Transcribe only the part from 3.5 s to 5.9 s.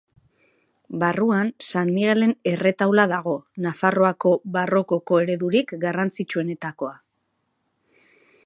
Nafarroako barrokoko eredurik